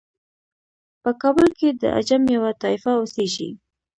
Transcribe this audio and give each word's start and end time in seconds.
په 1.03 1.11
کابل 1.21 1.47
کې 1.59 1.69
د 1.81 1.83
عجم 1.97 2.23
یوه 2.35 2.51
طایفه 2.61 2.91
اوسیږي. 2.99 3.49